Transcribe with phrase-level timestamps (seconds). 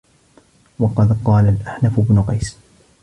[0.79, 2.57] وَقَدْ قَالَ الْأَحْنَفُ بْنُ قَيْسٍ